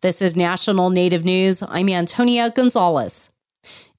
[0.00, 1.60] This is National Native News.
[1.66, 3.30] I'm Antonia Gonzalez.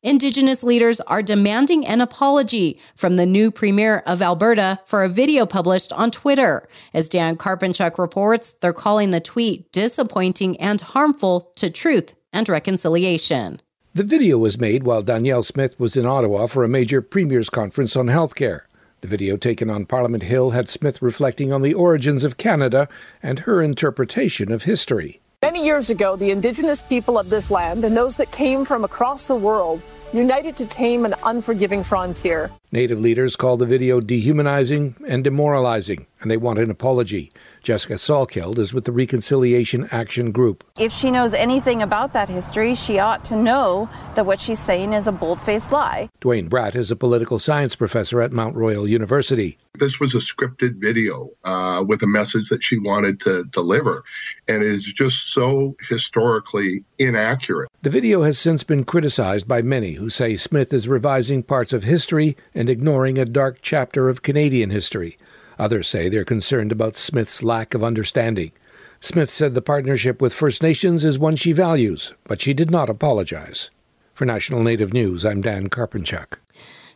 [0.01, 5.45] Indigenous leaders are demanding an apology from the new Premier of Alberta for a video
[5.45, 6.69] published on Twitter.
[6.93, 13.59] As Dan Karpenchuk reports, they're calling the tweet disappointing and harmful to truth and reconciliation.
[13.93, 17.97] The video was made while Danielle Smith was in Ottawa for a major Premier's conference
[17.97, 18.61] on healthcare.
[19.01, 22.87] The video taken on Parliament Hill had Smith reflecting on the origins of Canada
[23.21, 25.19] and her interpretation of history.
[25.41, 29.25] Many years ago, the indigenous people of this land and those that came from across
[29.25, 29.81] the world
[30.13, 32.51] united to tame an unforgiving frontier.
[32.71, 37.31] Native leaders call the video dehumanizing and demoralizing, and they want an apology.
[37.61, 40.63] Jessica Salkeld is with the Reconciliation Action Group.
[40.77, 44.93] If she knows anything about that history, she ought to know that what she's saying
[44.93, 46.09] is a bold faced lie.
[46.21, 49.57] Duane Bratt is a political science professor at Mount Royal University.
[49.75, 54.03] This was a scripted video uh, with a message that she wanted to deliver,
[54.47, 57.68] and it is just so historically inaccurate.
[57.81, 61.85] The video has since been criticized by many who say Smith is revising parts of
[61.85, 65.17] history and ignoring a dark chapter of Canadian history.
[65.57, 68.51] Others say they're concerned about Smith's lack of understanding.
[68.99, 72.89] Smith said the partnership with First Nations is one she values, but she did not
[72.89, 73.69] apologize.
[74.13, 76.37] For National Native News, I'm Dan Karpenchuk.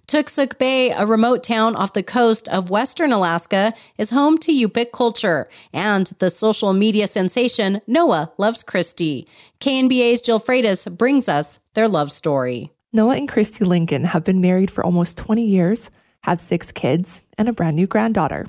[0.07, 4.91] Toksook Bay, a remote town off the coast of western Alaska, is home to Yupik
[4.91, 9.27] culture and the social media sensation Noah Loves Christy.
[9.59, 12.71] KNBA's Jill Freitas brings us their love story.
[12.91, 15.89] Noah and Christy Lincoln have been married for almost 20 years
[16.23, 18.47] have six kids, and a brand new granddaughter.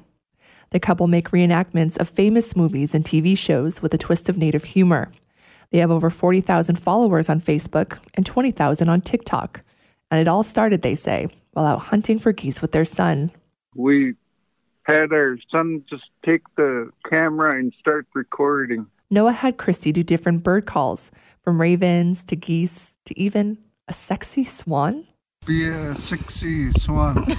[0.71, 4.65] The couple make reenactments of famous movies and TV shows with a twist of native
[4.65, 5.13] humor.
[5.71, 9.63] They have over 40,000 followers on Facebook and 20,000 on TikTok.
[10.11, 13.31] And it all started, they say, while out hunting for geese with their son.
[13.75, 14.15] We
[14.85, 18.87] had our son just take the camera and start recording.
[19.11, 21.11] Noah had Christy do different bird calls,
[21.43, 25.07] from ravens to geese to even a sexy swan.
[25.47, 27.27] Be a sexy swan.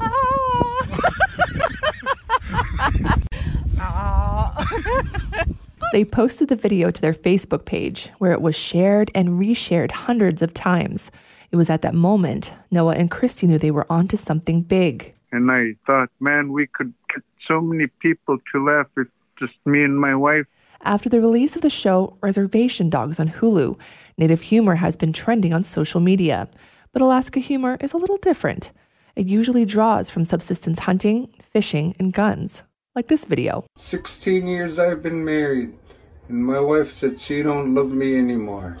[5.92, 10.42] they posted the video to their Facebook page where it was shared and reshared hundreds
[10.42, 11.10] of times.
[11.52, 15.14] It was at that moment Noah and Christy knew they were onto something big.
[15.32, 19.82] And I thought, man, we could get so many people to laugh if just me
[19.82, 20.46] and my wife.
[20.82, 23.78] After the release of the show Reservation Dogs on Hulu,
[24.20, 26.46] Native humor has been trending on social media,
[26.92, 28.70] but Alaska humor is a little different.
[29.16, 32.62] It usually draws from subsistence hunting, fishing, and guns,
[32.94, 33.64] like this video.
[33.78, 35.72] 16 years I've been married,
[36.28, 38.76] and my wife said she don't love me anymore.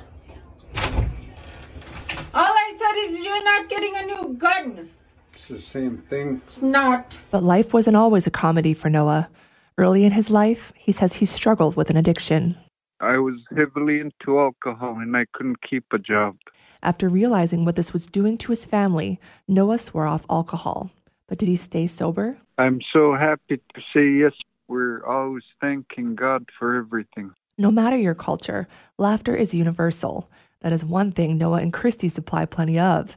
[0.74, 4.90] All I said is you're not getting a new gun.
[5.32, 6.42] It's the same thing.
[6.44, 7.18] It's not.
[7.30, 9.30] But life wasn't always a comedy for Noah.
[9.78, 12.56] Early in his life, he says he struggled with an addiction.
[13.00, 16.36] I was heavily into alcohol and I couldn't keep a job.
[16.82, 19.18] After realizing what this was doing to his family,
[19.48, 20.90] Noah swore off alcohol.
[21.26, 22.36] But did he stay sober?
[22.58, 24.32] I'm so happy to say yes.
[24.68, 27.32] We're always thanking God for everything.
[27.56, 28.68] No matter your culture,
[28.98, 30.28] laughter is universal.
[30.60, 33.16] That is one thing Noah and Christy supply plenty of.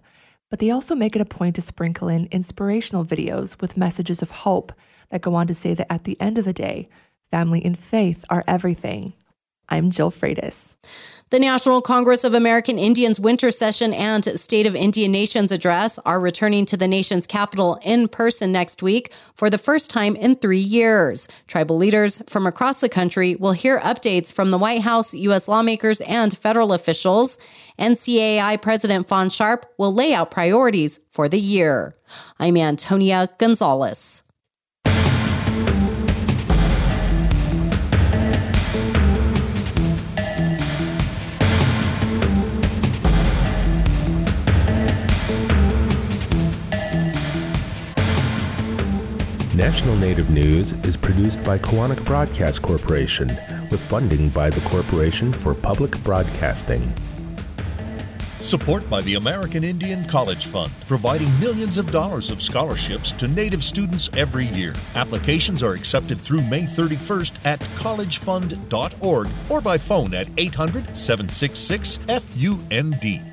[0.49, 4.31] But they also make it a point to sprinkle in inspirational videos with messages of
[4.31, 4.71] hope
[5.09, 6.89] that go on to say that at the end of the day,
[7.31, 9.13] family and faith are everything.
[9.69, 10.75] I'm Jill Freitas.
[11.33, 16.19] The National Congress of American Indians winter session and State of Indian Nations address are
[16.19, 20.59] returning to the nation's capital in person next week for the first time in three
[20.59, 21.27] years.
[21.47, 25.47] Tribal leaders from across the country will hear updates from the White House, U.S.
[25.47, 27.39] lawmakers, and federal officials.
[27.79, 31.95] NCAI President Fawn Sharp will lay out priorities for the year.
[32.37, 34.22] I'm Antonia Gonzalez.
[49.63, 53.29] National Native News is produced by Koahnic Broadcast Corporation
[53.71, 56.93] with funding by the Corporation for Public Broadcasting.
[58.39, 63.63] Support by the American Indian College Fund, providing millions of dollars of scholarships to Native
[63.63, 64.75] students every year.
[64.95, 73.32] Applications are accepted through May 31st at collegefund.org or by phone at 800 766 FUND.